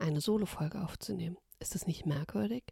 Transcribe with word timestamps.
eine 0.00 0.20
Solo-Folge 0.20 0.82
aufzunehmen. 0.82 1.36
Ist 1.58 1.74
das 1.74 1.86
nicht 1.86 2.06
merkwürdig? 2.06 2.64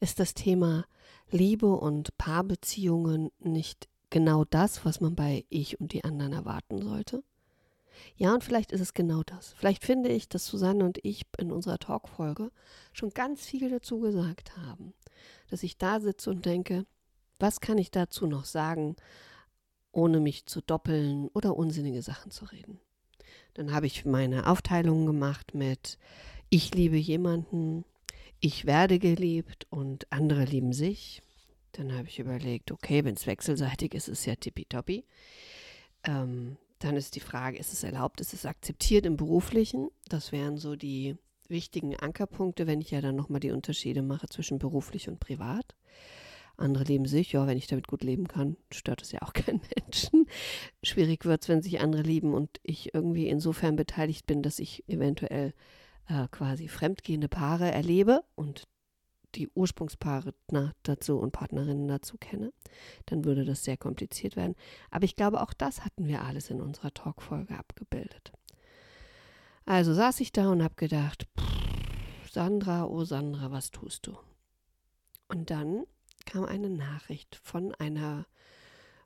Ist 0.00 0.20
das 0.20 0.34
Thema 0.34 0.84
Liebe 1.30 1.72
und 1.74 2.16
Paarbeziehungen 2.18 3.30
nicht 3.38 3.88
genau 4.10 4.44
das, 4.44 4.84
was 4.84 5.00
man 5.00 5.14
bei 5.14 5.44
ich 5.48 5.80
und 5.80 5.92
die 5.92 6.04
anderen 6.04 6.32
erwarten 6.32 6.82
sollte? 6.82 7.22
Ja, 8.16 8.32
und 8.34 8.44
vielleicht 8.44 8.72
ist 8.72 8.80
es 8.80 8.94
genau 8.94 9.22
das. 9.22 9.52
Vielleicht 9.56 9.84
finde 9.84 10.10
ich, 10.10 10.28
dass 10.28 10.46
Susanne 10.46 10.84
und 10.84 10.98
ich 11.04 11.26
in 11.38 11.52
unserer 11.52 11.78
Talkfolge 11.78 12.50
schon 12.92 13.10
ganz 13.10 13.44
viel 13.44 13.70
dazu 13.70 14.00
gesagt 14.00 14.56
haben. 14.56 14.94
Dass 15.48 15.62
ich 15.62 15.78
da 15.78 16.00
sitze 16.00 16.30
und 16.30 16.46
denke, 16.46 16.86
was 17.38 17.60
kann 17.60 17.78
ich 17.78 17.90
dazu 17.90 18.26
noch 18.26 18.44
sagen, 18.44 18.96
ohne 19.92 20.20
mich 20.20 20.46
zu 20.46 20.60
doppeln 20.60 21.28
oder 21.28 21.56
unsinnige 21.56 22.02
Sachen 22.02 22.30
zu 22.30 22.44
reden? 22.46 22.80
Dann 23.54 23.72
habe 23.72 23.86
ich 23.86 24.04
meine 24.04 24.46
Aufteilungen 24.46 25.06
gemacht 25.06 25.54
mit 25.54 25.98
ich 26.50 26.74
liebe 26.74 26.96
jemanden, 26.96 27.84
ich 28.40 28.66
werde 28.66 28.98
geliebt 28.98 29.66
und 29.70 30.10
andere 30.12 30.44
lieben 30.44 30.72
sich. 30.72 31.22
Dann 31.72 31.96
habe 31.96 32.08
ich 32.08 32.18
überlegt, 32.18 32.72
okay, 32.72 33.04
wenn 33.04 33.14
es 33.14 33.26
wechselseitig 33.26 33.94
ist, 33.94 34.08
ist 34.08 34.20
es 34.20 34.26
ja 34.26 34.34
tippitoppi. 34.34 35.04
Ähm, 36.04 36.56
dann 36.80 36.96
ist 36.96 37.14
die 37.14 37.20
Frage, 37.20 37.58
ist 37.58 37.72
es 37.72 37.84
erlaubt, 37.84 38.20
ist 38.20 38.34
es 38.34 38.46
akzeptiert 38.46 39.06
im 39.06 39.16
Beruflichen? 39.16 39.90
Das 40.08 40.32
wären 40.32 40.56
so 40.56 40.74
die 40.74 41.16
wichtigen 41.48 41.94
Ankerpunkte, 41.96 42.66
wenn 42.66 42.80
ich 42.80 42.90
ja 42.90 43.00
dann 43.00 43.16
nochmal 43.16 43.40
die 43.40 43.50
Unterschiede 43.52 44.02
mache 44.02 44.28
zwischen 44.28 44.58
beruflich 44.58 45.08
und 45.08 45.20
privat. 45.20 45.76
Andere 46.56 46.84
leben 46.84 47.06
sich, 47.06 47.32
ja, 47.32 47.46
wenn 47.46 47.58
ich 47.58 47.68
damit 47.68 47.86
gut 47.86 48.02
leben 48.02 48.26
kann, 48.26 48.56
stört 48.72 49.02
es 49.02 49.12
ja 49.12 49.22
auch 49.22 49.32
keinen 49.34 49.60
Menschen. 49.76 50.26
Schwierig 50.82 51.24
wird 51.24 51.42
es, 51.42 51.48
wenn 51.48 51.62
sich 51.62 51.80
andere 51.80 52.02
lieben 52.02 52.34
und 52.34 52.58
ich 52.62 52.94
irgendwie 52.94 53.28
insofern 53.28 53.76
beteiligt 53.76 54.26
bin, 54.26 54.42
dass 54.42 54.58
ich 54.58 54.88
eventuell 54.88 55.54
äh, 56.10 56.26
quasi 56.30 56.68
fremdgehende 56.68 57.28
Paare 57.28 57.70
erlebe 57.70 58.24
und 58.34 58.68
die 59.36 59.48
Ursprungspaare 59.54 60.34
dazu 60.82 61.18
und 61.18 61.30
Partnerinnen 61.30 61.86
dazu 61.86 62.16
kenne, 62.18 62.52
dann 63.06 63.24
würde 63.24 63.44
das 63.44 63.62
sehr 63.62 63.76
kompliziert 63.76 64.34
werden. 64.34 64.56
Aber 64.90 65.04
ich 65.04 65.14
glaube, 65.14 65.40
auch 65.40 65.52
das 65.52 65.84
hatten 65.84 66.08
wir 66.08 66.22
alles 66.22 66.50
in 66.50 66.60
unserer 66.60 66.92
Talkfolge 66.92 67.56
abgebildet. 67.56 68.32
Also 69.66 69.94
saß 69.94 70.18
ich 70.20 70.32
da 70.32 70.50
und 70.50 70.64
habe 70.64 70.74
gedacht, 70.74 71.28
Sandra, 72.28 72.86
oh 72.86 73.04
Sandra, 73.04 73.52
was 73.52 73.70
tust 73.70 74.08
du? 74.08 74.18
Und 75.28 75.50
dann 75.50 75.84
kam 76.26 76.44
eine 76.44 76.70
Nachricht 76.70 77.36
von 77.36 77.72
einer 77.76 78.26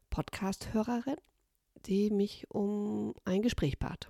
Podcast-Hörerin, 0.08 1.16
die 1.84 2.10
mich 2.10 2.46
um 2.50 3.14
ein 3.26 3.42
Gespräch 3.42 3.78
bat. 3.78 4.08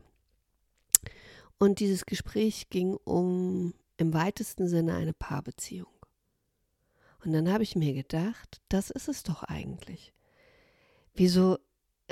Und 1.58 1.80
dieses 1.80 2.06
Gespräch 2.06 2.68
ging 2.68 2.96
um 3.04 3.74
im 3.96 4.12
weitesten 4.12 4.68
Sinne 4.68 4.94
eine 4.94 5.12
Paarbeziehung. 5.12 5.94
Und 7.24 7.32
dann 7.32 7.50
habe 7.50 7.62
ich 7.62 7.76
mir 7.76 7.94
gedacht, 7.94 8.60
das 8.68 8.90
ist 8.90 9.08
es 9.08 9.22
doch 9.22 9.44
eigentlich. 9.44 10.12
Wieso 11.14 11.58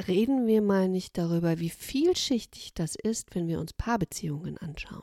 reden 0.09 0.47
wir 0.47 0.63
mal 0.63 0.89
nicht 0.89 1.19
darüber, 1.19 1.59
wie 1.59 1.71
vielschichtig 1.71 2.73
das 2.75 2.95
ist, 2.95 3.35
wenn 3.35 3.47
wir 3.47 3.61
uns 3.61 3.73
Paarbeziehungen 3.73 4.57
anschauen? 4.59 5.03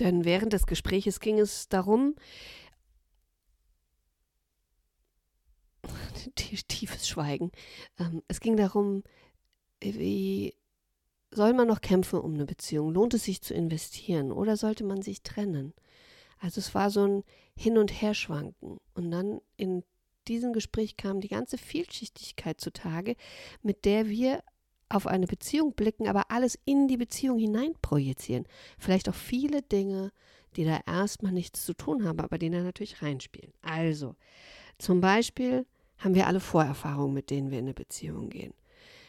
Denn 0.00 0.24
während 0.24 0.52
des 0.52 0.66
Gespräches 0.66 1.20
ging 1.20 1.38
es 1.38 1.68
darum, 1.68 2.16
tiefes 6.68 7.08
Schweigen. 7.08 7.52
Ähm, 7.98 8.22
es 8.26 8.40
ging 8.40 8.56
darum, 8.56 9.04
wie 9.80 10.54
soll 11.34 11.52
man 11.52 11.68
noch 11.68 11.80
kämpfen 11.80 12.20
um 12.20 12.34
eine 12.34 12.46
Beziehung? 12.46 12.92
Lohnt 12.92 13.14
es 13.14 13.24
sich 13.24 13.42
zu 13.42 13.54
investieren 13.54 14.32
oder 14.32 14.56
sollte 14.56 14.84
man 14.84 15.02
sich 15.02 15.22
trennen? 15.22 15.74
Also 16.38 16.60
es 16.60 16.74
war 16.74 16.90
so 16.90 17.06
ein 17.06 17.24
Hin- 17.56 17.78
und 17.78 17.90
Herschwanken. 17.90 18.78
Und 18.94 19.10
dann 19.10 19.40
in 19.56 19.82
diesem 20.28 20.52
Gespräch 20.52 20.96
kam 20.96 21.20
die 21.20 21.28
ganze 21.28 21.58
Vielschichtigkeit 21.58 22.60
zutage, 22.60 23.16
mit 23.62 23.84
der 23.84 24.08
wir 24.08 24.42
auf 24.88 25.06
eine 25.06 25.26
Beziehung 25.26 25.72
blicken, 25.72 26.08
aber 26.08 26.30
alles 26.30 26.58
in 26.64 26.88
die 26.88 26.96
Beziehung 26.96 27.38
hinein 27.38 27.74
projizieren. 27.82 28.46
Vielleicht 28.78 29.08
auch 29.08 29.14
viele 29.14 29.62
Dinge, 29.62 30.12
die 30.56 30.64
da 30.64 30.80
erstmal 30.86 31.32
nichts 31.32 31.64
zu 31.64 31.74
tun 31.74 32.04
haben, 32.04 32.20
aber 32.20 32.38
die 32.38 32.50
da 32.50 32.62
natürlich 32.62 33.02
reinspielen. 33.02 33.52
Also, 33.62 34.14
zum 34.78 35.00
Beispiel 35.00 35.66
haben 35.98 36.14
wir 36.14 36.26
alle 36.26 36.40
Vorerfahrungen, 36.40 37.14
mit 37.14 37.30
denen 37.30 37.50
wir 37.50 37.58
in 37.58 37.64
eine 37.64 37.74
Beziehung 37.74 38.28
gehen. 38.28 38.54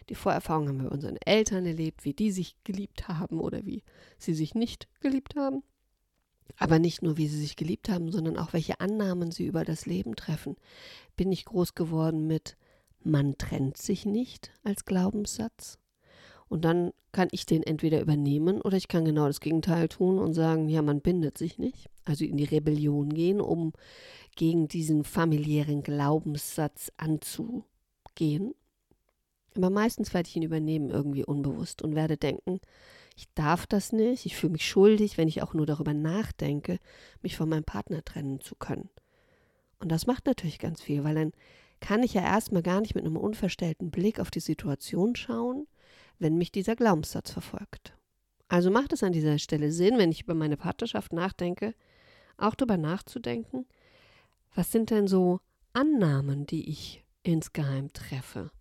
Die 0.09 0.16
Vorerfahrungen 0.16 0.69
haben 0.69 0.83
wir 0.83 0.91
unseren 0.91 1.17
Eltern 1.17 1.66
erlebt, 1.66 2.05
wie 2.05 2.13
die 2.13 2.31
sich 2.31 2.55
geliebt 2.63 3.07
haben 3.07 3.39
oder 3.39 3.66
wie 3.66 3.83
sie 4.17 4.33
sich 4.33 4.55
nicht 4.55 4.88
geliebt 5.01 5.35
haben. 5.35 5.63
Aber 6.57 6.79
nicht 6.79 7.01
nur, 7.01 7.17
wie 7.17 7.27
sie 7.27 7.39
sich 7.39 7.55
geliebt 7.55 7.89
haben, 7.89 8.11
sondern 8.11 8.38
auch, 8.38 8.53
welche 8.53 8.79
Annahmen 8.79 9.31
sie 9.31 9.45
über 9.45 9.66
das 9.66 9.85
Leben 9.85 10.16
treffen. 10.16 10.55
Bin 11.16 11.31
ich 11.31 11.45
groß 11.45 11.73
geworden 11.73 12.27
mit 12.27 12.55
man 13.03 13.38
trennt 13.38 13.77
sich 13.77 14.05
nicht 14.05 14.51
als 14.63 14.85
Glaubenssatz? 14.85 15.79
Und 16.47 16.66
dann 16.66 16.91
kann 17.11 17.27
ich 17.31 17.45
den 17.45 17.63
entweder 17.63 18.01
übernehmen 18.01 18.61
oder 18.61 18.77
ich 18.77 18.87
kann 18.87 19.05
genau 19.05 19.27
das 19.27 19.39
Gegenteil 19.39 19.87
tun 19.87 20.19
und 20.19 20.33
sagen, 20.33 20.69
ja, 20.69 20.81
man 20.81 21.01
bindet 21.01 21.37
sich 21.37 21.57
nicht. 21.57 21.89
Also 22.03 22.25
in 22.25 22.37
die 22.37 22.43
Rebellion 22.43 23.09
gehen, 23.09 23.41
um 23.41 23.73
gegen 24.35 24.67
diesen 24.67 25.03
familiären 25.03 25.81
Glaubenssatz 25.81 26.91
anzugehen. 26.97 28.53
Aber 29.55 29.69
meistens 29.69 30.13
werde 30.13 30.27
ich 30.27 30.35
ihn 30.35 30.43
übernehmen, 30.43 30.89
irgendwie 30.89 31.23
unbewusst 31.23 31.81
und 31.81 31.95
werde 31.95 32.17
denken, 32.17 32.59
ich 33.16 33.27
darf 33.33 33.66
das 33.66 33.93
nicht, 33.93 34.25
ich 34.25 34.35
fühle 34.35 34.53
mich 34.53 34.67
schuldig, 34.67 35.17
wenn 35.17 35.29
ich 35.29 35.41
auch 35.41 35.53
nur 35.53 35.66
darüber 35.66 35.93
nachdenke, 35.93 36.79
mich 37.21 37.38
von 37.38 37.47
meinem 37.47 37.63
Partner 37.63 38.03
trennen 38.03 38.41
zu 38.41 38.55
können. 38.55 38.89
Und 39.79 39.89
das 39.91 40.07
macht 40.07 40.25
natürlich 40.25 40.59
ganz 40.59 40.81
viel, 40.81 41.03
weil 41.03 41.16
dann 41.16 41.31
kann 41.79 42.03
ich 42.03 42.13
ja 42.13 42.21
erstmal 42.21 42.63
gar 42.63 42.81
nicht 42.81 42.95
mit 42.95 43.05
einem 43.05 43.17
unverstellten 43.17 43.91
Blick 43.91 44.19
auf 44.19 44.31
die 44.31 44.39
Situation 44.39 45.16
schauen, 45.16 45.67
wenn 46.19 46.37
mich 46.37 46.51
dieser 46.51 46.75
Glaubenssatz 46.75 47.31
verfolgt. 47.31 47.93
Also 48.47 48.72
macht 48.72 48.93
es 48.93 49.03
an 49.03 49.13
dieser 49.13 49.39
Stelle 49.39 49.72
Sinn, 49.72 49.97
wenn 49.97 50.11
ich 50.11 50.23
über 50.23 50.35
meine 50.35 50.57
Partnerschaft 50.57 51.13
nachdenke, 51.13 51.73
auch 52.37 52.55
darüber 52.55 52.77
nachzudenken, 52.77 53.66
was 54.53 54.72
sind 54.72 54.89
denn 54.89 55.07
so 55.07 55.39
Annahmen, 55.73 56.45
die 56.45 56.69
ich 56.69 57.03
insgeheim 57.23 57.91
treffe? 57.91 58.51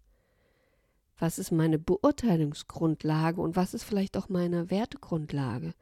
Was 1.19 1.39
ist 1.39 1.53
meine 1.53 1.79
Beurteilungsgrundlage 1.79 3.41
und 3.41 3.57
was 3.57 3.73
ist 3.73 3.85
vielleicht 3.85 4.17
auch 4.17 4.29
meine 4.29 4.71
Wertegrundlage? 4.71 5.75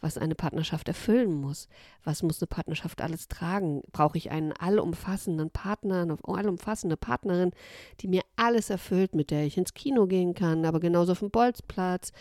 Was 0.00 0.18
eine 0.18 0.34
Partnerschaft 0.34 0.88
erfüllen 0.88 1.32
muss? 1.40 1.68
Was 2.04 2.22
muss 2.22 2.42
eine 2.42 2.48
Partnerschaft 2.48 3.00
alles 3.00 3.28
tragen? 3.28 3.80
Brauche 3.92 4.18
ich 4.18 4.30
einen 4.30 4.52
allumfassenden 4.52 5.48
Partner, 5.48 6.02
eine 6.02 6.18
allumfassende 6.22 6.98
Partnerin, 6.98 7.52
die 8.00 8.08
mir 8.08 8.20
alles 8.36 8.68
erfüllt, 8.68 9.14
mit 9.14 9.30
der 9.30 9.46
ich 9.46 9.56
ins 9.56 9.72
Kino 9.72 10.06
gehen 10.06 10.34
kann, 10.34 10.66
aber 10.66 10.80
genauso 10.80 11.12
auf 11.12 11.20
dem 11.20 11.30
Bolzplatz, 11.30 12.12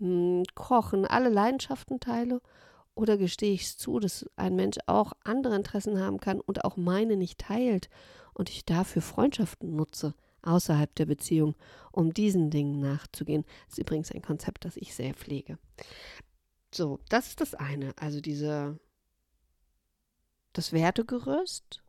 mh, 0.00 0.06
hm, 0.08 0.42
kochen, 0.54 1.04
alle 1.04 1.28
Leidenschaften 1.28 2.00
teile? 2.00 2.40
Oder 2.94 3.18
gestehe 3.18 3.52
ich 3.52 3.64
es 3.64 3.76
zu, 3.76 4.00
dass 4.00 4.24
ein 4.36 4.56
Mensch 4.56 4.78
auch 4.86 5.12
andere 5.22 5.54
Interessen 5.54 6.00
haben 6.00 6.18
kann 6.18 6.40
und 6.40 6.64
auch 6.64 6.78
meine 6.78 7.18
nicht 7.18 7.40
teilt 7.40 7.90
und 8.32 8.48
ich 8.48 8.64
dafür 8.64 9.02
Freundschaften 9.02 9.76
nutze? 9.76 10.14
Außerhalb 10.46 10.94
der 10.94 11.06
Beziehung, 11.06 11.54
um 11.92 12.12
diesen 12.12 12.50
Dingen 12.50 12.80
nachzugehen. 12.80 13.44
Das 13.66 13.74
ist 13.74 13.78
übrigens 13.78 14.12
ein 14.12 14.22
Konzept, 14.22 14.64
das 14.64 14.76
ich 14.76 14.94
sehr 14.94 15.14
pflege. 15.14 15.58
So, 16.74 17.00
das 17.08 17.28
ist 17.28 17.40
das 17.40 17.54
eine, 17.54 17.94
also 17.96 18.20
diese 18.20 18.78
das 20.52 20.72
Wertegerüst. 20.72 21.82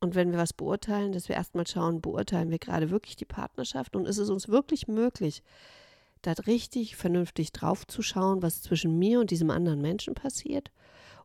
Und 0.00 0.14
wenn 0.14 0.32
wir 0.32 0.38
was 0.38 0.52
beurteilen, 0.52 1.12
dass 1.12 1.28
wir 1.28 1.36
erstmal 1.36 1.66
schauen, 1.66 2.00
beurteilen 2.00 2.50
wir 2.50 2.58
gerade 2.58 2.90
wirklich 2.90 3.16
die 3.16 3.24
Partnerschaft 3.24 3.96
und 3.96 4.06
ist 4.06 4.18
es 4.18 4.28
uns 4.28 4.48
wirklich 4.48 4.86
möglich, 4.86 5.42
da 6.20 6.32
richtig 6.46 6.96
vernünftig 6.96 7.52
drauf 7.52 7.86
zu 7.86 8.02
schauen, 8.02 8.42
was 8.42 8.62
zwischen 8.62 8.98
mir 8.98 9.20
und 9.20 9.30
diesem 9.30 9.50
anderen 9.50 9.80
Menschen 9.80 10.14
passiert? 10.14 10.70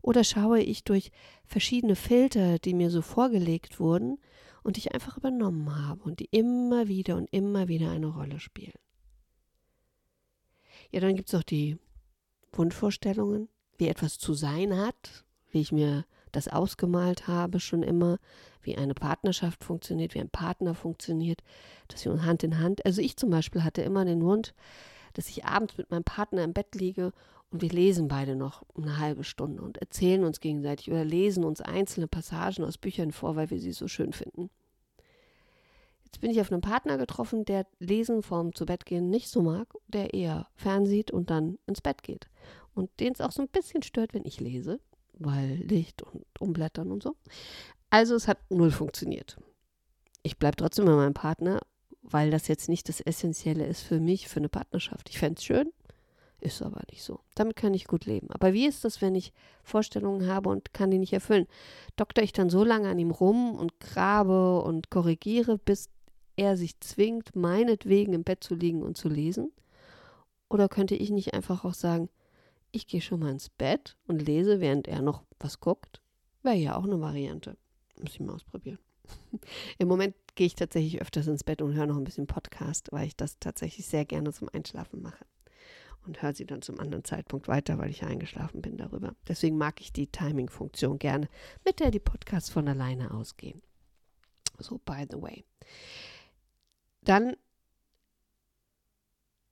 Oder 0.02 0.24
schaue 0.24 0.62
ich 0.62 0.84
durch 0.84 1.12
verschiedene 1.46 1.96
Filter, 1.96 2.60
die 2.60 2.74
mir 2.74 2.90
so 2.90 3.02
vorgelegt 3.02 3.80
wurden, 3.80 4.18
und 4.64 4.76
die 4.76 4.82
ich 4.82 4.94
einfach 4.94 5.18
übernommen 5.18 5.88
habe 5.88 6.04
und 6.04 6.20
die 6.20 6.30
immer 6.32 6.88
wieder 6.88 7.16
und 7.16 7.28
immer 7.32 7.68
wieder 7.68 7.92
eine 7.92 8.08
Rolle 8.08 8.40
spielen. 8.40 8.78
Ja, 10.92 11.00
dann 11.00 11.16
gibt 11.16 11.30
es 11.30 11.36
auch 11.36 11.44
die 11.44 11.78
Wunschvorstellungen, 12.52 13.48
wie 13.78 13.88
etwas 13.88 14.18
zu 14.18 14.34
sein 14.34 14.78
hat, 14.78 15.26
wie 15.52 15.62
ich 15.62 15.72
mir 15.72 16.06
das 16.32 16.48
ausgemalt 16.48 17.28
habe 17.28 17.60
schon 17.60 17.82
immer, 17.82 18.20
wie 18.62 18.78
eine 18.78 18.94
Partnerschaft 18.94 19.64
funktioniert, 19.64 20.14
wie 20.14 20.20
ein 20.20 20.30
Partner 20.30 20.76
funktioniert, 20.76 21.42
dass 21.88 22.06
wir 22.06 22.24
Hand 22.24 22.44
in 22.44 22.60
Hand, 22.60 22.86
also 22.86 23.02
ich 23.02 23.18
zum 23.18 23.32
Beispiel 23.32 23.64
hatte 23.64 23.82
immer 23.82 24.06
den 24.06 24.22
Wunsch, 24.22 24.54
dass 25.14 25.30
ich 25.30 25.46
abends 25.46 25.78
mit 25.78 25.90
meinem 25.90 26.04
Partner 26.04 26.44
im 26.44 26.54
Bett 26.54 26.76
liege 26.76 27.12
und 27.52 27.62
wir 27.62 27.70
lesen 27.70 28.08
beide 28.08 28.36
noch 28.36 28.64
eine 28.76 29.00
halbe 29.00 29.24
Stunde 29.24 29.62
und 29.64 29.78
erzählen 29.78 30.24
uns 30.24 30.40
gegenseitig 30.40 30.92
oder 30.92 31.04
lesen 31.04 31.44
uns 31.44 31.62
einzelne 31.62 32.08
Passagen 32.08 32.64
aus 32.64 32.78
Büchern 32.78 33.12
vor, 33.12 33.36
weil 33.36 33.50
wir 33.50 33.60
sie 33.60 33.72
so 33.72 33.88
schön 33.88 34.14
finden. 34.14 34.50
Jetzt 36.06 36.22
bin 36.22 36.32
ich 36.32 36.42
auf 36.42 36.52
einen 36.52 36.62
Partner 36.62 36.98
getroffen, 36.98 37.46
der 37.46 37.68
Lesen 37.80 38.24
vorm 38.24 38.54
Zubettgehen 38.54 39.10
nicht 39.10 39.30
so 39.30 39.42
mag, 39.42 39.68
der 39.88 40.14
eher 40.14 40.48
fernsieht 40.56 41.12
und 41.12 41.30
dann 41.30 41.58
ins 41.68 41.82
Bett 41.82 42.04
geht. 42.04 42.28
Und 42.74 42.90
den 43.00 43.14
es 43.14 43.22
auch 43.22 43.32
so 43.32 43.42
ein 43.42 43.48
bisschen 43.48 43.84
stört, 43.84 44.14
wenn 44.14 44.26
ich 44.26 44.40
lese, 44.40 44.80
weil 45.14 45.56
Licht 45.56 46.02
und 46.02 46.26
Umblättern 46.40 46.92
und 46.92 47.04
so. 47.04 47.16
Also 47.90 48.16
es 48.16 48.28
hat 48.28 48.40
null 48.50 48.72
funktioniert. 48.72 49.38
Ich 50.24 50.38
bleibe 50.38 50.58
trotzdem 50.58 50.86
bei 50.86 50.96
meinem 50.96 51.14
Partner, 51.14 51.62
weil 52.02 52.32
das 52.32 52.48
jetzt 52.48 52.70
nicht 52.70 52.90
das 52.90 53.02
Essentielle 53.02 53.66
ist 53.66 53.82
für 53.82 54.00
mich, 54.00 54.28
für 54.28 54.40
eine 54.40 54.50
Partnerschaft. 54.50 55.10
Ich 55.10 55.20
fände 55.20 55.38
es 55.38 55.44
schön, 55.44 55.72
ist 56.42 56.62
aber 56.62 56.82
nicht 56.90 57.04
so. 57.04 57.20
Damit 57.36 57.56
kann 57.56 57.74
ich 57.74 57.86
gut 57.86 58.06
leben. 58.06 58.30
Aber 58.32 58.54
wie 58.54 58.66
ist 58.66 58.86
das, 58.86 59.02
wenn 59.02 59.16
ich 59.16 59.34
Vorstellungen 59.64 60.28
habe 60.28 60.50
und 60.50 60.74
kann 60.74 60.92
die 60.92 60.98
nicht 60.98 61.14
erfüllen? 61.14 61.48
Dokter 61.96 62.24
ich 62.24 62.34
dann 62.34 62.50
so 62.50 62.64
lange 62.64 62.90
an 62.90 63.00
ihm 63.00 63.12
rum 63.12 63.56
und 63.56 63.80
grabe 63.80 64.62
und 64.62 64.90
korrigiere, 64.90 65.58
bis 65.58 65.90
er 66.36 66.56
sich 66.56 66.80
zwingt, 66.80 67.36
meinetwegen 67.36 68.14
im 68.14 68.24
Bett 68.24 68.44
zu 68.44 68.56
liegen 68.56 68.82
und 68.82 68.98
zu 68.98 69.10
lesen? 69.10 69.52
Oder 70.50 70.70
könnte 70.70 70.96
ich 70.96 71.10
nicht 71.10 71.34
einfach 71.34 71.66
auch 71.66 71.74
sagen, 71.74 72.10
ich 72.72 72.88
gehe 72.88 73.02
schon 73.02 73.20
mal 73.20 73.32
ins 73.32 73.50
Bett 73.50 73.98
und 74.08 74.22
lese, 74.22 74.60
während 74.62 74.88
er 74.88 75.02
noch 75.02 75.24
was 75.40 75.60
guckt? 75.60 76.02
Wäre 76.44 76.56
ja 76.56 76.78
auch 76.78 76.86
eine 76.86 77.02
Variante. 77.02 77.58
Muss 78.00 78.14
ich 78.14 78.20
mal 78.20 78.34
ausprobieren. 78.34 78.80
Im 79.78 79.88
Moment 79.88 80.16
gehe 80.36 80.48
ich 80.48 80.56
tatsächlich 80.56 81.02
öfters 81.02 81.28
ins 81.28 81.44
Bett 81.44 81.62
und 81.62 81.74
höre 81.74 81.88
noch 81.88 81.98
ein 81.98 82.04
bisschen 82.04 82.28
Podcast, 82.28 82.92
weil 82.92 83.08
ich 83.08 83.16
das 83.16 83.40
tatsächlich 83.40 83.86
sehr 83.86 84.06
gerne 84.06 84.32
zum 84.32 84.50
Einschlafen 84.54 85.02
mache. 85.02 85.26
Und 86.06 86.22
höre 86.22 86.34
sie 86.34 86.46
dann 86.46 86.62
zum 86.62 86.80
anderen 86.80 87.04
Zeitpunkt 87.04 87.48
weiter, 87.48 87.78
weil 87.78 87.90
ich 87.90 88.04
eingeschlafen 88.04 88.62
bin 88.62 88.78
darüber. 88.78 89.16
Deswegen 89.28 89.58
mag 89.58 89.80
ich 89.82 89.94
die 89.94 90.08
Timing-Funktion 90.08 90.98
gerne, 90.98 91.28
mit 91.66 91.80
der 91.80 91.92
die 91.92 92.00
Podcasts 92.00 92.50
von 92.50 92.68
alleine 92.68 93.12
ausgehen. 93.12 93.62
So, 94.58 94.80
by 94.80 95.06
the 95.10 95.22
way. 95.22 95.46
Dann 97.02 97.36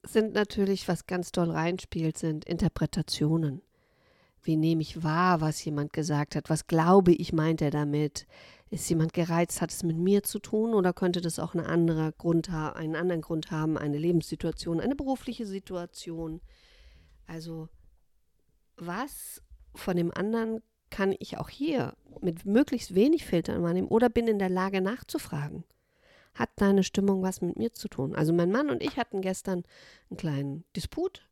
sind 0.03 0.33
natürlich, 0.33 0.87
was 0.87 1.05
ganz 1.05 1.31
toll 1.31 1.51
reinspielt, 1.51 2.17
sind 2.17 2.45
Interpretationen. 2.45 3.61
Wie 4.47 4.55
nehme 4.55 4.81
ich 4.81 5.03
wahr, 5.03 5.41
was 5.41 5.63
jemand 5.65 5.91
gesagt 5.91 6.37
hat? 6.37 6.49
Was 6.49 6.67
glaube 6.67 7.11
ich, 7.11 7.33
meint 7.33 7.61
er 7.61 7.69
damit? 7.69 8.27
Ist 8.69 8.89
jemand 8.89 9.11
gereizt? 9.11 9.59
Hat 9.59 9.71
es 9.71 9.83
mit 9.83 9.97
mir 9.97 10.23
zu 10.23 10.39
tun 10.39 10.73
oder 10.73 10.93
könnte 10.93 11.19
das 11.19 11.37
auch 11.37 11.53
eine 11.53 11.65
andere 11.65 12.13
Grund 12.13 12.49
einen 12.49 12.95
anderen 12.95 13.21
Grund 13.21 13.51
haben? 13.51 13.77
Eine 13.77 13.97
Lebenssituation, 13.97 14.79
eine 14.79 14.95
berufliche 14.95 15.45
Situation? 15.45 16.39
Also, 17.25 17.67
was 18.77 19.41
von 19.75 19.97
dem 19.97 20.11
anderen 20.11 20.61
kann 20.89 21.13
ich 21.19 21.37
auch 21.37 21.49
hier 21.49 21.97
mit 22.21 22.45
möglichst 22.45 22.95
wenig 22.95 23.25
Filtern 23.25 23.63
wahrnehmen 23.63 23.89
oder 23.89 24.07
bin 24.07 24.29
in 24.29 24.39
der 24.39 24.49
Lage 24.49 24.79
nachzufragen? 24.79 25.65
hat 26.35 26.51
deine 26.57 26.83
Stimmung 26.83 27.23
was 27.23 27.41
mit 27.41 27.57
mir 27.57 27.73
zu 27.73 27.87
tun? 27.87 28.15
Also 28.15 28.31
mein 28.31 28.51
Mann 28.51 28.69
und 28.69 28.83
ich 28.83 28.97
hatten 28.97 29.21
gestern 29.21 29.63
einen 30.09 30.17
kleinen 30.17 30.63
Disput 30.75 31.27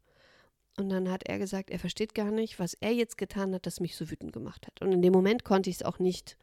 und 0.78 0.90
dann 0.90 1.10
hat 1.10 1.24
er 1.28 1.40
gesagt, 1.40 1.70
er 1.70 1.80
versteht 1.80 2.14
gar 2.14 2.32
nicht, 2.32 2.60
was 2.60 2.74
er 2.76 2.92
jetzt 2.92 3.18
getan 3.18 3.54
hat, 3.54 3.66
das 3.66 3.80
mich 3.80 3.96
so 3.96 4.10
wütend 4.10 4.34
gemacht 4.34 4.68
hat. 4.68 4.82
Und 4.82 4.92
in 4.92 5.02
dem 5.02 5.14
Moment 5.14 5.46
konnte 5.46 5.70
ich 5.70 5.78
es 5.78 5.84
auch 5.84 6.00
nicht 6.00 6.38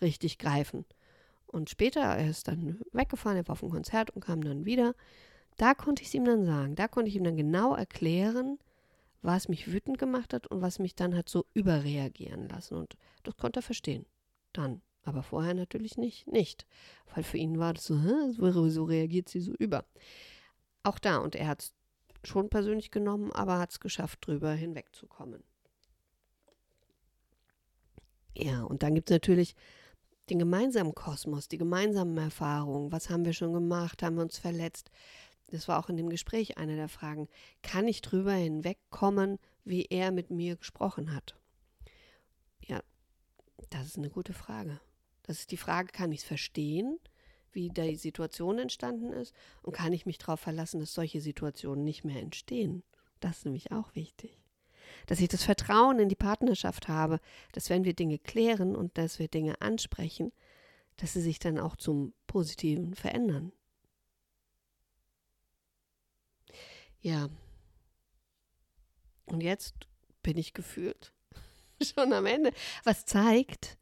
richtig 0.00 0.38
greifen. 0.38 0.84
Und 1.46 1.70
später, 1.70 2.00
er 2.00 2.28
ist 2.28 2.48
dann 2.48 2.80
weggefahren, 2.92 3.36
er 3.36 3.48
war 3.48 3.54
auf 3.54 3.62
ein 3.62 3.70
Konzert 3.70 4.10
und 4.10 4.24
kam 4.24 4.42
dann 4.42 4.64
wieder. 4.64 4.94
Da 5.56 5.74
konnte 5.74 6.02
ich 6.02 6.08
es 6.08 6.14
ihm 6.14 6.24
dann 6.24 6.44
sagen. 6.44 6.74
Da 6.74 6.88
konnte 6.88 7.08
ich 7.08 7.16
ihm 7.16 7.24
dann 7.24 7.36
genau 7.36 7.74
erklären, 7.74 8.58
was 9.22 9.48
mich 9.48 9.72
wütend 9.72 9.98
gemacht 9.98 10.34
hat 10.34 10.46
und 10.48 10.62
was 10.62 10.78
mich 10.78 10.94
dann 10.94 11.16
hat 11.16 11.28
so 11.28 11.44
überreagieren 11.54 12.48
lassen. 12.48 12.76
Und 12.76 12.96
das 13.22 13.36
konnte 13.36 13.60
er 13.60 13.62
verstehen. 13.62 14.06
Dann. 14.52 14.82
Aber 15.04 15.22
vorher 15.22 15.54
natürlich 15.54 15.96
nicht, 15.96 16.26
nicht. 16.26 16.66
Weil 17.14 17.24
für 17.24 17.38
ihn 17.38 17.58
war 17.58 17.74
das 17.74 17.84
so, 17.84 17.98
so 18.32 18.84
reagiert 18.84 19.28
sie 19.28 19.40
so 19.40 19.52
über. 19.52 19.84
Auch 20.82 20.98
da, 20.98 21.18
und 21.18 21.34
er 21.34 21.48
hat 21.48 21.60
es 21.62 21.72
schon 22.26 22.48
persönlich 22.48 22.90
genommen, 22.90 23.32
aber 23.32 23.58
hat 23.58 23.70
es 23.70 23.80
geschafft, 23.80 24.26
drüber 24.26 24.52
hinwegzukommen. 24.52 25.42
Ja, 28.36 28.62
und 28.62 28.82
dann 28.82 28.94
gibt 28.94 29.10
es 29.10 29.14
natürlich 29.14 29.54
den 30.30 30.38
gemeinsamen 30.38 30.94
Kosmos, 30.94 31.48
die 31.48 31.58
gemeinsamen 31.58 32.16
Erfahrungen. 32.16 32.90
Was 32.90 33.10
haben 33.10 33.24
wir 33.24 33.32
schon 33.32 33.52
gemacht? 33.52 34.02
Haben 34.02 34.16
wir 34.16 34.22
uns 34.22 34.38
verletzt? 34.38 34.90
Das 35.50 35.68
war 35.68 35.78
auch 35.78 35.88
in 35.88 35.96
dem 35.96 36.08
Gespräch 36.08 36.58
eine 36.58 36.74
der 36.74 36.88
Fragen. 36.88 37.28
Kann 37.62 37.86
ich 37.86 38.00
drüber 38.00 38.32
hinwegkommen, 38.32 39.38
wie 39.64 39.84
er 39.84 40.10
mit 40.10 40.30
mir 40.30 40.56
gesprochen 40.56 41.14
hat? 41.14 41.36
Ja, 42.66 42.82
das 43.70 43.86
ist 43.86 43.98
eine 43.98 44.10
gute 44.10 44.32
Frage. 44.32 44.80
Das 45.22 45.38
ist 45.38 45.50
die 45.50 45.56
Frage, 45.56 45.88
kann 45.92 46.12
ich 46.12 46.20
es 46.20 46.24
verstehen, 46.24 46.98
wie 47.54 47.70
die 47.70 47.96
Situation 47.96 48.58
entstanden 48.58 49.12
ist 49.12 49.34
und 49.62 49.72
kann 49.72 49.92
ich 49.92 50.06
mich 50.06 50.18
darauf 50.18 50.40
verlassen, 50.40 50.80
dass 50.80 50.94
solche 50.94 51.20
Situationen 51.20 51.84
nicht 51.84 52.04
mehr 52.04 52.20
entstehen. 52.20 52.82
Das 53.20 53.38
ist 53.38 53.44
nämlich 53.44 53.72
auch 53.72 53.94
wichtig. 53.94 54.38
Dass 55.06 55.20
ich 55.20 55.28
das 55.28 55.44
Vertrauen 55.44 55.98
in 55.98 56.08
die 56.08 56.14
Partnerschaft 56.14 56.88
habe, 56.88 57.20
dass 57.52 57.70
wenn 57.70 57.84
wir 57.84 57.94
Dinge 57.94 58.18
klären 58.18 58.76
und 58.76 58.96
dass 58.98 59.18
wir 59.18 59.28
Dinge 59.28 59.60
ansprechen, 59.60 60.32
dass 60.96 61.14
sie 61.14 61.20
sich 61.20 61.38
dann 61.38 61.58
auch 61.58 61.76
zum 61.76 62.12
Positiven 62.26 62.94
verändern. 62.94 63.52
Ja. 67.00 67.28
Und 69.26 69.42
jetzt 69.42 69.74
bin 70.22 70.36
ich 70.36 70.54
gefühlt 70.54 71.12
schon 71.82 72.12
am 72.12 72.26
Ende, 72.26 72.52
was 72.84 73.04
zeigt, 73.04 73.78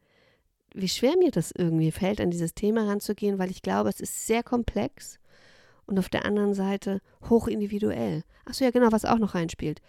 wie 0.75 0.89
schwer 0.89 1.17
mir 1.17 1.31
das 1.31 1.53
irgendwie 1.57 1.93
fällt, 1.93 2.21
an 2.21 2.31
dieses 2.31 2.55
Thema 2.55 2.87
ranzugehen, 2.87 3.39
weil 3.39 3.51
ich 3.51 3.63
glaube, 3.63 3.89
es 3.89 4.01
ist 4.01 4.27
sehr 4.27 4.43
komplex 4.43 5.19
und 5.87 5.99
auf 5.99 6.09
der 6.09 6.25
anderen 6.25 6.55
Seite 6.55 7.01
hoch 7.29 7.49
individuell. 7.49 8.23
Achso, 8.45 8.65
ja, 8.65 8.71
genau, 8.71 8.93
was 8.93 9.05
auch 9.05 9.19
noch 9.19 9.35
reinspielt. 9.35 9.81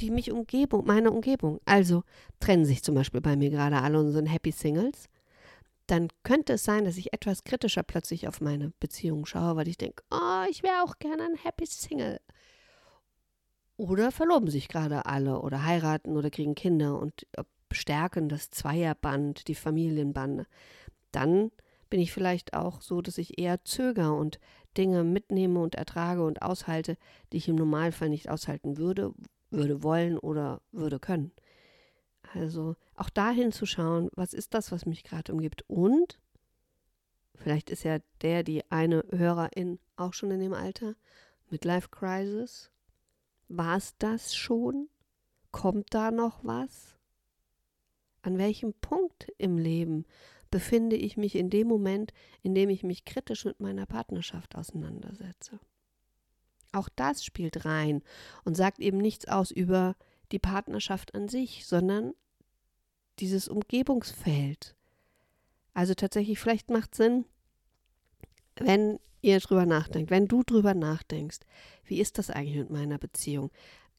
Die 0.00 0.10
mich 0.10 0.30
Umgebung, 0.32 0.86
meine 0.86 1.10
Umgebung. 1.10 1.60
Also 1.64 2.04
trennen 2.40 2.64
sich 2.64 2.82
zum 2.82 2.94
Beispiel 2.94 3.20
bei 3.20 3.36
mir 3.36 3.50
gerade 3.50 3.80
alle 3.80 3.98
unsere 3.98 4.26
Happy 4.28 4.52
Singles. 4.52 5.08
Dann 5.86 6.08
könnte 6.22 6.54
es 6.54 6.64
sein, 6.64 6.84
dass 6.84 6.96
ich 6.96 7.12
etwas 7.12 7.44
kritischer 7.44 7.82
plötzlich 7.82 8.28
auf 8.28 8.40
meine 8.40 8.72
Beziehung 8.80 9.26
schaue, 9.26 9.56
weil 9.56 9.68
ich 9.68 9.76
denke, 9.78 10.02
oh, 10.10 10.44
ich 10.48 10.62
wäre 10.62 10.82
auch 10.84 10.98
gerne 10.98 11.24
ein 11.24 11.36
Happy 11.36 11.66
Single. 11.66 12.20
Oder 13.76 14.12
verloben 14.12 14.48
sich 14.48 14.68
gerade 14.68 15.06
alle 15.06 15.40
oder 15.40 15.64
heiraten 15.64 16.16
oder 16.16 16.30
kriegen 16.30 16.54
Kinder 16.54 16.98
und 16.98 17.26
bestärken, 17.72 18.28
das 18.28 18.50
Zweierband, 18.50 19.48
die 19.48 19.54
Familienbande, 19.54 20.46
dann 21.10 21.50
bin 21.88 22.00
ich 22.00 22.12
vielleicht 22.12 22.52
auch 22.52 22.82
so, 22.82 23.00
dass 23.00 23.16
ich 23.16 23.38
eher 23.38 23.64
zögere 23.64 24.12
und 24.12 24.38
Dinge 24.76 25.04
mitnehme 25.04 25.58
und 25.58 25.74
ertrage 25.74 26.22
und 26.22 26.42
aushalte, 26.42 26.98
die 27.32 27.38
ich 27.38 27.48
im 27.48 27.56
Normalfall 27.56 28.10
nicht 28.10 28.28
aushalten 28.28 28.76
würde, 28.76 29.14
würde 29.50 29.82
wollen 29.82 30.18
oder 30.18 30.60
würde 30.70 31.00
können. 31.00 31.32
Also 32.34 32.76
auch 32.94 33.08
dahin 33.08 33.52
zu 33.52 33.64
schauen, 33.64 34.10
was 34.14 34.34
ist 34.34 34.52
das, 34.52 34.70
was 34.70 34.84
mich 34.84 35.02
gerade 35.02 35.32
umgibt 35.32 35.64
und 35.66 36.20
vielleicht 37.36 37.70
ist 37.70 37.84
ja 37.84 38.00
der, 38.20 38.42
die 38.42 38.70
eine 38.70 39.02
Hörerin 39.10 39.78
auch 39.96 40.12
schon 40.12 40.30
in 40.30 40.40
dem 40.40 40.52
Alter, 40.52 40.94
Midlife 41.48 41.88
Crisis. 41.88 42.70
War 43.48 43.78
es 43.78 43.96
das 43.96 44.34
schon? 44.34 44.90
Kommt 45.52 45.94
da 45.94 46.10
noch 46.10 46.44
was? 46.44 46.98
An 48.22 48.38
welchem 48.38 48.72
Punkt 48.74 49.28
im 49.38 49.58
Leben 49.58 50.04
befinde 50.50 50.96
ich 50.96 51.16
mich 51.16 51.34
in 51.34 51.50
dem 51.50 51.66
Moment, 51.66 52.12
in 52.42 52.54
dem 52.54 52.70
ich 52.70 52.82
mich 52.82 53.04
kritisch 53.04 53.44
mit 53.44 53.60
meiner 53.60 53.86
Partnerschaft 53.86 54.54
auseinandersetze? 54.54 55.58
Auch 56.72 56.88
das 56.88 57.24
spielt 57.24 57.64
rein 57.64 58.02
und 58.44 58.56
sagt 58.56 58.78
eben 58.78 58.98
nichts 58.98 59.28
aus 59.28 59.50
über 59.50 59.96
die 60.30 60.38
Partnerschaft 60.38 61.14
an 61.14 61.28
sich, 61.28 61.66
sondern 61.66 62.14
dieses 63.18 63.48
Umgebungsfeld. 63.48 64.74
Also 65.74 65.94
tatsächlich, 65.94 66.38
vielleicht 66.38 66.70
macht 66.70 66.94
Sinn, 66.94 67.24
wenn 68.56 68.98
ihr 69.20 69.38
drüber 69.40 69.66
nachdenkt, 69.66 70.10
wenn 70.10 70.28
du 70.28 70.42
drüber 70.42 70.74
nachdenkst, 70.74 71.40
wie 71.84 72.00
ist 72.00 72.18
das 72.18 72.30
eigentlich 72.30 72.56
mit 72.56 72.70
meiner 72.70 72.98
Beziehung? 72.98 73.50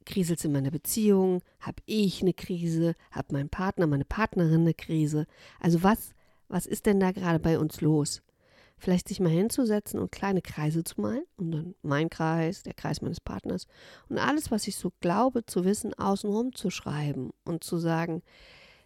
Kriselt 0.03 0.39
es 0.39 0.45
in 0.45 0.51
meiner 0.51 0.72
Beziehung? 0.72 1.41
Habe 1.60 1.81
ich 1.86 2.22
eine 2.22 2.33
Krise? 2.33 2.95
Hat 3.12 3.31
mein 3.31 3.50
Partner, 3.50 3.88
meine 3.88 4.05
Partnerin 4.05 4.62
eine 4.62 4.74
Krise? 4.74 5.25
Also 5.60 5.83
was, 5.83 6.13
was 6.48 6.65
ist 6.65 6.86
denn 6.86 7.00
da 7.00 7.12
gerade 7.12 7.39
bei 7.39 7.57
uns 7.60 7.81
los? 7.81 8.22
vielleicht 8.83 9.07
sich 9.07 9.19
mal 9.19 9.29
hinzusetzen 9.29 10.00
und 10.00 10.12
kleine 10.12 10.41
Kreise 10.41 10.83
zu 10.83 11.01
malen. 11.01 11.24
Und 11.38 11.51
dann 11.51 11.75
mein 11.81 12.10
Kreis, 12.10 12.63
der 12.63 12.74
Kreis 12.74 13.01
meines 13.01 13.19
Partners. 13.19 13.67
Und 14.10 14.17
alles, 14.17 14.51
was 14.51 14.67
ich 14.67 14.75
so 14.75 14.91
glaube 15.00 15.45
zu 15.45 15.65
wissen, 15.65 15.93
außenrum 15.93 16.53
zu 16.53 16.69
schreiben 16.69 17.31
und 17.45 17.63
zu 17.63 17.77
sagen, 17.77 18.22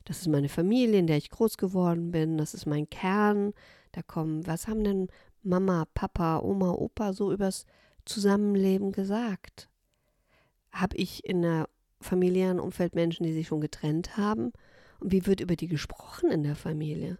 das 0.05 0.19
ist 0.19 0.27
meine 0.27 0.49
Familie, 0.49 0.99
in 0.99 1.07
der 1.07 1.17
ich 1.17 1.29
groß 1.29 1.57
geworden 1.57 2.11
bin, 2.11 2.37
das 2.37 2.53
ist 2.53 2.65
mein 2.65 2.89
Kern. 2.89 3.53
Da 3.91 4.01
kommen, 4.03 4.47
was 4.47 4.67
haben 4.67 4.83
denn 4.83 5.07
Mama, 5.43 5.85
Papa, 5.93 6.39
Oma, 6.39 6.71
Opa 6.71 7.13
so 7.13 7.33
übers 7.33 7.65
Zusammenleben 8.05 8.91
gesagt? 8.91 9.69
Habe 10.71 10.95
ich 10.97 11.25
in 11.25 11.41
der 11.41 11.69
familiären 11.99 12.59
Umfeld 12.59 12.95
Menschen, 12.95 13.23
die 13.23 13.33
sich 13.33 13.47
schon 13.47 13.61
getrennt 13.61 14.17
haben? 14.17 14.51
Und 14.99 15.11
wie 15.11 15.25
wird 15.25 15.41
über 15.41 15.55
die 15.55 15.67
gesprochen 15.67 16.31
in 16.31 16.43
der 16.43 16.55
Familie? 16.55 17.19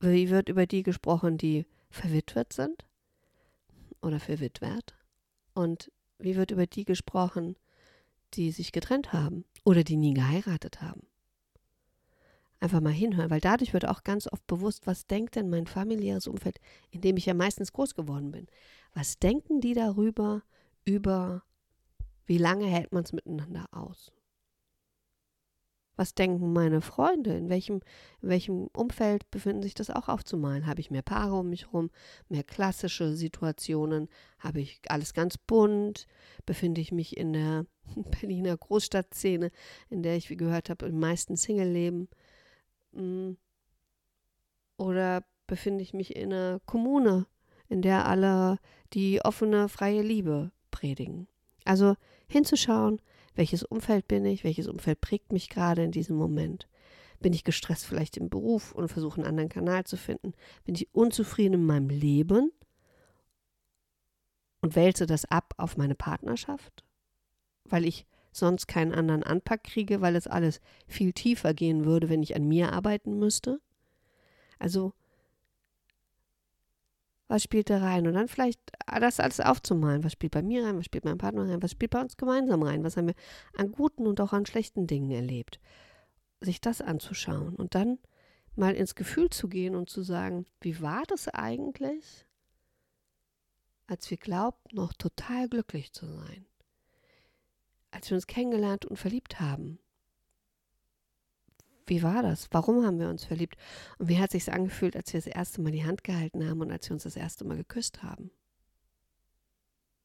Wie 0.00 0.30
wird 0.30 0.48
über 0.48 0.66
die 0.66 0.82
gesprochen, 0.82 1.38
die 1.38 1.66
verwitwet 1.90 2.52
sind 2.52 2.84
oder 4.00 4.18
verwitwert? 4.18 4.96
Und 5.54 5.92
wie 6.18 6.36
wird 6.36 6.50
über 6.50 6.66
die 6.66 6.84
gesprochen, 6.84 7.56
die 8.34 8.50
sich 8.50 8.72
getrennt 8.72 9.12
haben 9.12 9.44
oder 9.64 9.84
die 9.84 9.96
nie 9.96 10.14
geheiratet 10.14 10.80
haben? 10.80 11.06
Einfach 12.60 12.80
mal 12.80 12.92
hinhören, 12.92 13.30
weil 13.30 13.40
dadurch 13.40 13.72
wird 13.72 13.88
auch 13.88 14.04
ganz 14.04 14.28
oft 14.28 14.46
bewusst, 14.46 14.86
was 14.86 15.06
denkt 15.06 15.34
denn 15.34 15.50
mein 15.50 15.66
familiäres 15.66 16.28
Umfeld, 16.28 16.60
in 16.90 17.00
dem 17.00 17.16
ich 17.16 17.26
ja 17.26 17.34
meistens 17.34 17.72
groß 17.72 17.94
geworden 17.94 18.30
bin? 18.30 18.46
Was 18.94 19.18
denken 19.18 19.60
die 19.60 19.74
darüber, 19.74 20.42
über 20.84 21.42
wie 22.26 22.38
lange 22.38 22.66
hält 22.66 22.92
man 22.92 23.04
es 23.04 23.12
miteinander 23.12 23.66
aus? 23.72 24.12
Was 25.96 26.14
denken 26.14 26.52
meine 26.52 26.80
Freunde? 26.80 27.34
In 27.36 27.50
welchem, 27.50 27.80
in 28.22 28.28
welchem 28.30 28.68
Umfeld 28.68 29.30
befinden 29.30 29.62
sich 29.62 29.74
das 29.74 29.90
auch 29.90 30.08
aufzumalen? 30.08 30.66
Habe 30.66 30.80
ich 30.80 30.90
mehr 30.90 31.02
Paare 31.02 31.34
um 31.34 31.50
mich 31.50 31.66
herum, 31.66 31.90
mehr 32.28 32.42
klassische 32.42 33.14
Situationen? 33.14 34.08
Habe 34.38 34.60
ich 34.60 34.80
alles 34.88 35.12
ganz 35.12 35.36
bunt? 35.36 36.06
Befinde 36.46 36.80
ich 36.80 36.92
mich 36.92 37.16
in 37.16 37.34
der 37.34 37.66
Berliner 38.20 38.56
Großstadtszene, 38.56 39.50
in 39.90 40.02
der 40.02 40.16
ich, 40.16 40.30
wie 40.30 40.36
gehört 40.36 40.70
habe, 40.70 40.86
im 40.86 40.98
meisten 40.98 41.36
Single 41.36 41.68
leben? 41.68 42.08
Hm. 42.94 43.36
Oder 44.78 45.22
befinde 45.46 45.82
ich 45.82 45.92
mich 45.92 46.16
in 46.16 46.32
einer 46.32 46.60
Kommune, 46.64 47.26
in 47.68 47.82
der 47.82 48.06
alle 48.06 48.58
die 48.94 49.22
offene, 49.22 49.68
freie 49.68 50.02
Liebe 50.02 50.50
predigen? 50.82 51.28
Also 51.64 51.94
hinzuschauen, 52.26 53.00
welches 53.34 53.62
Umfeld 53.62 54.08
bin 54.08 54.24
ich? 54.24 54.42
Welches 54.42 54.66
Umfeld 54.66 55.00
prägt 55.00 55.32
mich 55.32 55.48
gerade 55.48 55.84
in 55.84 55.92
diesem 55.92 56.16
Moment? 56.16 56.68
Bin 57.20 57.32
ich 57.32 57.44
gestresst 57.44 57.86
vielleicht 57.86 58.16
im 58.16 58.28
Beruf 58.28 58.72
und 58.72 58.88
versuche 58.88 59.18
einen 59.20 59.28
anderen 59.28 59.48
Kanal 59.48 59.84
zu 59.84 59.96
finden? 59.96 60.32
Bin 60.64 60.74
ich 60.74 60.92
unzufrieden 60.92 61.54
in 61.54 61.66
meinem 61.66 61.88
Leben 61.88 62.50
und 64.60 64.74
wälze 64.74 65.06
das 65.06 65.24
ab 65.24 65.54
auf 65.56 65.76
meine 65.76 65.94
Partnerschaft? 65.94 66.84
Weil 67.64 67.84
ich 67.84 68.04
sonst 68.32 68.66
keinen 68.66 68.92
anderen 68.92 69.22
Anpack 69.22 69.62
kriege, 69.62 70.00
weil 70.00 70.16
es 70.16 70.26
alles 70.26 70.60
viel 70.88 71.12
tiefer 71.12 71.54
gehen 71.54 71.84
würde, 71.84 72.08
wenn 72.08 72.24
ich 72.24 72.34
an 72.34 72.48
mir 72.48 72.72
arbeiten 72.72 73.20
müsste? 73.20 73.60
Also 74.58 74.94
was 77.32 77.42
spielt 77.42 77.70
da 77.70 77.78
rein? 77.78 78.06
Und 78.06 78.12
dann 78.12 78.28
vielleicht 78.28 78.60
das 78.86 79.18
alles 79.18 79.40
aufzumalen. 79.40 80.04
Was 80.04 80.12
spielt 80.12 80.32
bei 80.32 80.42
mir 80.42 80.64
rein? 80.64 80.76
Was 80.76 80.84
spielt 80.84 81.06
mein 81.06 81.16
Partner 81.16 81.48
rein? 81.48 81.62
Was 81.62 81.70
spielt 81.70 81.92
bei 81.92 82.00
uns 82.00 82.18
gemeinsam 82.18 82.62
rein? 82.62 82.84
Was 82.84 82.98
haben 82.98 83.06
wir 83.06 83.14
an 83.56 83.72
guten 83.72 84.06
und 84.06 84.20
auch 84.20 84.34
an 84.34 84.44
schlechten 84.44 84.86
Dingen 84.86 85.10
erlebt? 85.10 85.58
Sich 86.42 86.60
das 86.60 86.82
anzuschauen 86.82 87.56
und 87.56 87.74
dann 87.74 87.98
mal 88.54 88.74
ins 88.74 88.94
Gefühl 88.94 89.30
zu 89.30 89.48
gehen 89.48 89.74
und 89.74 89.88
zu 89.88 90.02
sagen, 90.02 90.44
wie 90.60 90.82
war 90.82 91.04
das 91.08 91.26
eigentlich, 91.28 92.26
als 93.86 94.10
wir 94.10 94.18
glaubten, 94.18 94.76
noch 94.76 94.92
total 94.92 95.48
glücklich 95.48 95.94
zu 95.94 96.04
sein? 96.04 96.44
Als 97.92 98.10
wir 98.10 98.16
uns 98.16 98.26
kennengelernt 98.26 98.84
und 98.84 98.98
verliebt 98.98 99.40
haben? 99.40 99.78
Wie 101.86 102.02
war 102.02 102.22
das? 102.22 102.48
Warum 102.52 102.84
haben 102.84 102.98
wir 102.98 103.08
uns 103.08 103.24
verliebt? 103.24 103.56
Und 103.98 104.08
wie 104.08 104.18
hat 104.18 104.30
sich 104.30 104.52
angefühlt, 104.52 104.96
als 104.96 105.12
wir 105.12 105.20
das 105.20 105.26
erste 105.26 105.60
Mal 105.60 105.72
die 105.72 105.84
Hand 105.84 106.04
gehalten 106.04 106.48
haben 106.48 106.60
und 106.60 106.70
als 106.70 106.88
wir 106.88 106.94
uns 106.94 107.02
das 107.02 107.16
erste 107.16 107.44
Mal 107.44 107.56
geküsst 107.56 108.02
haben? 108.02 108.30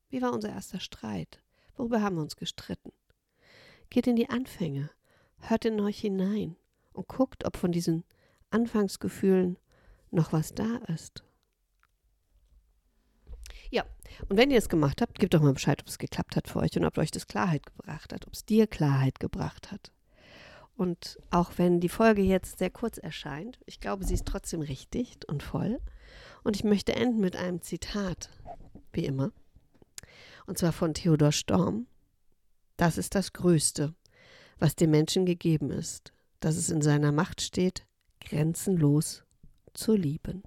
Wie 0.10 0.22
war 0.22 0.34
unser 0.34 0.50
erster 0.50 0.80
Streit? 0.80 1.42
Worüber 1.76 2.02
haben 2.02 2.16
wir 2.16 2.22
uns 2.22 2.36
gestritten? 2.36 2.92
Geht 3.90 4.08
in 4.08 4.16
die 4.16 4.30
Anfänge, 4.30 4.90
hört 5.40 5.66
in 5.66 5.80
euch 5.80 6.00
hinein 6.00 6.56
und 6.94 7.08
guckt, 7.08 7.46
ob 7.46 7.58
von 7.58 7.72
diesen 7.72 8.04
Anfangsgefühlen 8.50 9.58
noch 10.12 10.34
was 10.34 10.54
da 10.54 10.78
ist. 10.88 11.24
Ja, 13.70 13.86
und 14.30 14.38
wenn 14.38 14.52
ihr 14.52 14.58
es 14.58 14.70
gemacht 14.70 15.02
habt, 15.02 15.20
gebt 15.20 15.34
doch 15.34 15.42
mal 15.42 15.54
Bescheid, 15.54 15.82
ob 15.82 15.88
es 15.88 15.98
geklappt 15.98 16.36
hat 16.36 16.48
für 16.48 16.60
euch 16.60 16.76
und 16.78 16.86
ob 16.86 16.98
euch 16.98 17.12
das 17.12 17.28
Klarheit 17.28 17.66
gebracht 17.66 18.14
hat, 18.14 18.26
ob 18.26 18.34
es 18.34 18.46
dir 18.46 18.66
Klarheit 18.66 19.20
gebracht 19.20 19.72
hat. 19.72 19.92
Und 20.78 21.20
auch 21.32 21.54
wenn 21.58 21.80
die 21.80 21.90
Folge 21.90 22.22
jetzt 22.22 22.60
sehr 22.60 22.70
kurz 22.70 23.00
erscheint, 23.00 23.60
ich 23.66 23.80
glaube, 23.80 24.06
sie 24.06 24.14
ist 24.14 24.28
trotzdem 24.28 24.62
richtig 24.62 25.18
und 25.28 25.42
voll. 25.42 25.80
Und 26.44 26.56
ich 26.56 26.64
möchte 26.64 26.96
enden 26.96 27.20
mit 27.20 27.36
einem 27.36 27.62
Zitat, 27.62 28.30
wie 28.94 29.06
immer. 29.06 29.32
Und 30.46 30.60
zwar 30.60 30.72
von 30.72 30.94
Theodor 30.94 31.32
Storm. 31.32 31.88
Das 32.78 33.00
ist 33.00 33.16
das 33.16 33.34
Größte, 33.34 33.96
was 34.60 34.76
dem 34.76 34.92
Menschen 34.92 35.26
gegeben 35.26 35.72
ist, 35.72 36.14
dass 36.40 36.56
es 36.56 36.70
in 36.70 36.84
seiner 36.84 37.12
Macht 37.12 37.42
steht, 37.42 37.84
grenzenlos 38.22 39.24
zu 39.74 39.94
lieben. 39.94 40.44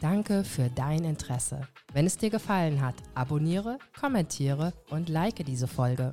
Danke 0.00 0.44
für 0.44 0.68
dein 0.68 1.04
Interesse. 1.04 1.68
Wenn 1.94 2.06
es 2.06 2.18
dir 2.18 2.28
gefallen 2.28 2.82
hat, 2.82 2.96
abonniere, 3.14 3.78
kommentiere 3.98 4.74
und 4.90 5.08
like 5.08 5.44
diese 5.46 5.68
Folge. 5.68 6.12